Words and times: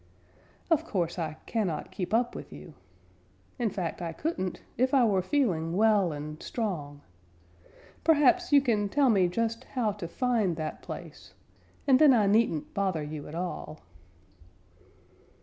Of 0.71 0.83
course 0.83 1.19
I 1.19 1.37
cannot 1.45 1.91
keep 1.91 2.11
up 2.11 2.33
with 2.33 2.51
you. 2.51 2.73
In 3.59 3.69
fact, 3.69 4.01
I 4.01 4.13
couldn't 4.13 4.59
if 4.75 4.95
I 4.95 5.05
were 5.05 5.21
feeling 5.21 5.77
well 5.77 6.11
and 6.11 6.41
strong. 6.41 7.01
Perhaps 8.03 8.51
you 8.51 8.61
can 8.61 8.89
tell 8.89 9.11
me 9.11 9.27
just 9.27 9.65
how 9.75 9.91
to 9.91 10.07
find 10.07 10.55
that 10.55 10.81
place, 10.81 11.35
and 11.85 11.99
then 11.99 12.15
I 12.15 12.25
needn't 12.25 12.73
bother 12.73 13.03
you 13.03 13.27
at 13.27 13.35
all." 13.35 13.81